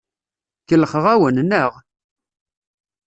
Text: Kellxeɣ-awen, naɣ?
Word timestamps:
Kellxeɣ-awen, 0.67 1.37
naɣ? 1.43 1.71